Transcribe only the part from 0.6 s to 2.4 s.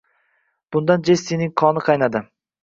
Bundan Jessining qoni qaynadi